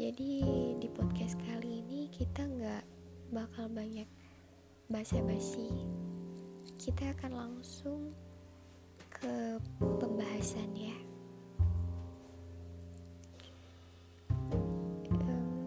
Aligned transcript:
Jadi 0.00 0.40
di 0.80 0.88
podcast 0.96 1.36
kali 1.44 1.82
ini 1.82 2.08
kita 2.08 2.46
nggak 2.46 2.84
bakal 3.36 3.68
banyak 3.68 4.08
basa-basi. 4.88 5.68
Kita 6.80 7.12
akan 7.18 7.32
langsung 7.36 8.14
ke 9.12 9.60
pembahasan 9.76 10.72
ya. 10.72 10.96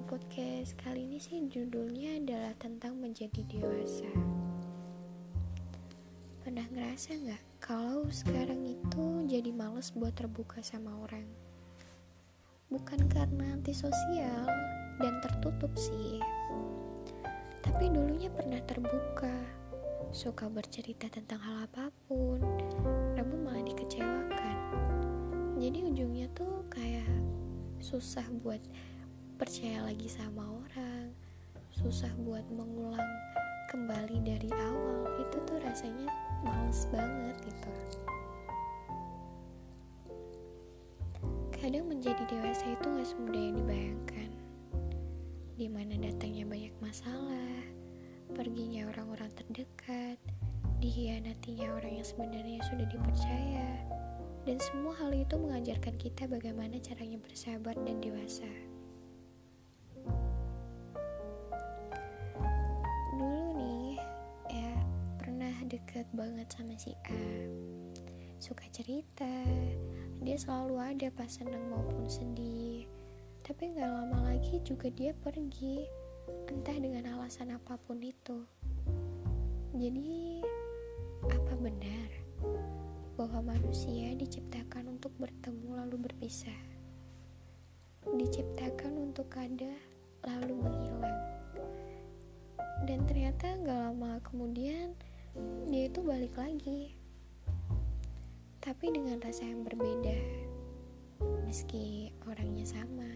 Podcast 0.10 0.80
kali 0.82 1.06
ini 1.06 1.22
sih 1.22 1.44
judulnya 1.52 2.24
adalah 2.24 2.58
tentang 2.58 2.98
menjadi 2.98 3.46
dewasa. 3.52 4.10
Pernah 6.42 6.66
ngerasa 6.72 7.22
nggak 7.22 7.44
kalau 7.62 8.08
sekarang 8.10 8.64
itu 8.66 9.28
jadi 9.30 9.52
males 9.54 9.92
buat 9.92 10.18
terbuka 10.18 10.64
sama 10.66 11.04
orang? 11.04 11.53
Bukan 12.84 13.08
karena 13.08 13.56
antisosial 13.56 14.44
dan 15.00 15.14
tertutup 15.24 15.72
sih, 15.80 16.20
tapi 17.64 17.88
dulunya 17.88 18.28
pernah 18.28 18.60
terbuka, 18.68 19.32
suka 20.12 20.52
bercerita 20.52 21.08
tentang 21.08 21.40
hal 21.40 21.64
apa 21.64 21.96
pun, 22.12 22.44
namun 23.16 23.48
malah 23.48 23.64
dikecewakan. 23.64 24.58
Jadi 25.64 25.80
ujungnya 25.96 26.28
tuh 26.36 26.68
kayak 26.68 27.08
susah 27.80 28.28
buat 28.44 28.60
percaya 29.40 29.88
lagi 29.88 30.12
sama 30.12 30.44
orang, 30.44 31.16
susah 31.72 32.12
buat 32.28 32.44
mengulang 32.52 33.12
kembali 33.72 34.28
dari 34.28 34.52
awal. 34.52 35.08
Itu 35.24 35.40
tuh 35.48 35.56
rasanya 35.64 36.12
males 36.44 36.84
banget 36.92 37.48
gitu. 37.48 37.72
Kadang 41.64 41.88
menjadi 41.88 42.20
dewasa 42.28 42.76
itu 42.76 42.88
gak 42.92 43.08
semudah 43.08 43.40
yang 43.40 43.56
dibayangkan. 43.56 44.30
Di 45.56 45.72
mana 45.72 45.96
datangnya 45.96 46.44
banyak 46.44 46.76
masalah 46.84 47.56
Perginya 48.36 48.92
orang-orang 48.92 49.32
terdekat 49.32 50.20
Dihianatinya 50.84 51.72
orang 51.72 52.04
yang 52.04 52.04
sebenarnya 52.04 52.60
sudah 52.68 52.84
dipercaya 52.92 53.70
Dan 54.44 54.60
semua 54.60 54.92
hal 55.00 55.16
itu 55.16 55.40
mengajarkan 55.40 55.96
kita 55.96 56.28
bagaimana 56.28 56.84
caranya 56.84 57.16
bersabar 57.24 57.80
dan 57.80 57.96
dewasa. 58.04 58.50
Dulu 63.16 63.40
nih 63.56 64.04
ya 64.52 64.74
pernah 65.16 65.56
deket 65.64 66.12
banget 66.12 66.52
sama 66.52 66.76
si 66.76 66.92
A. 67.08 67.24
Suka 68.44 68.68
cerita 68.76 69.32
dia 70.22 70.38
selalu 70.38 70.78
ada 70.78 71.08
pas 71.16 71.32
seneng 71.32 71.66
maupun 71.74 72.06
sedih. 72.06 72.86
Tapi 73.42 73.74
gak 73.74 73.90
lama 73.90 74.30
lagi 74.30 74.62
juga 74.62 74.88
dia 74.94 75.12
pergi 75.18 75.84
entah 76.48 76.78
dengan 76.78 77.18
alasan 77.18 77.52
apa 77.52 77.76
pun 77.82 78.00
itu. 78.00 78.46
Jadi 79.74 80.40
apa 81.26 81.54
benar 81.58 82.10
bahwa 83.18 83.56
manusia 83.56 84.14
diciptakan 84.14 84.94
untuk 84.94 85.12
bertemu 85.18 85.82
lalu 85.82 86.08
berpisah? 86.08 86.62
Diciptakan 88.06 89.12
untuk 89.12 89.28
ada 89.34 89.74
lalu 90.24 90.54
menghilang. 90.60 91.22
Dan 92.84 93.04
ternyata 93.08 93.60
gak 93.64 93.80
lama 93.92 94.20
kemudian 94.24 94.96
dia 95.68 95.90
itu 95.90 96.00
balik 96.06 96.36
lagi 96.38 97.03
tapi 98.64 98.96
dengan 98.96 99.20
rasa 99.20 99.44
yang 99.44 99.68
berbeda, 99.68 100.16
meski 101.44 102.16
orangnya 102.24 102.64
sama. 102.64 103.12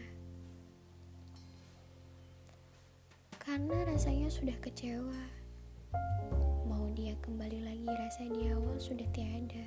Karena 3.39 3.87
rasanya 3.87 4.27
sudah 4.27 4.59
kecewa, 4.59 5.23
mau 6.67 6.91
dia 6.91 7.15
kembali 7.23 7.63
lagi 7.63 7.87
rasa 7.87 8.27
di 8.27 8.51
awal 8.51 8.75
sudah 8.75 9.07
tiada. 9.15 9.63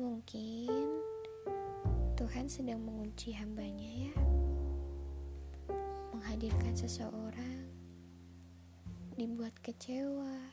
Mungkin 0.00 0.72
Tuhan 2.16 2.48
sedang 2.48 2.80
mengunci 2.80 3.36
hambanya 3.36 4.08
ya, 4.08 4.14
menghadirkan 6.16 6.72
seseorang, 6.72 7.68
dibuat 9.20 9.52
kecewa, 9.60 10.48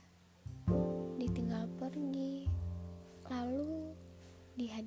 ditinggal 1.16 1.72
pergi 1.80 2.59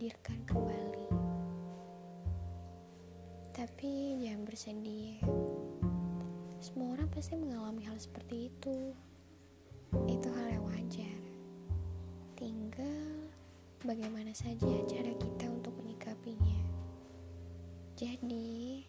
dihadirkan 0.03 0.43
kembali. 0.51 1.07
Tapi 3.55 4.19
jangan 4.19 4.43
bersedih. 4.43 5.23
Semua 6.59 6.99
orang 6.99 7.07
pasti 7.15 7.39
mengalami 7.39 7.87
hal 7.87 7.95
seperti 8.03 8.51
itu. 8.51 8.99
Itu 10.11 10.27
hal 10.35 10.59
yang 10.59 10.67
wajar. 10.67 11.23
Tinggal 12.35 13.31
bagaimana 13.87 14.35
saja 14.35 14.75
cara 14.91 15.15
kita 15.23 15.47
untuk 15.47 15.71
menyikapinya. 15.79 16.59
Jadi, 17.95 18.83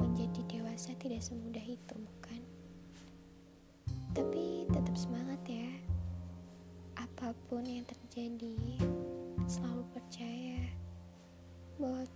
menjadi 0.00 0.40
dewasa 0.48 0.96
tidak 0.96 1.20
semudah 1.20 1.68
itu, 1.68 1.94
bukan? 2.00 2.40
Tapi 4.16 4.64
tetap 4.72 4.96
semangat 4.96 5.44
ya 5.44 5.68
apa 6.96 7.36
pun 7.52 7.60
yang 7.68 7.84
terjadi, 7.84 8.56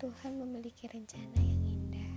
Tuhan 0.02 0.34
memiliki 0.34 0.90
rencana 0.90 1.38
yang 1.38 1.62
indah. 1.62 2.10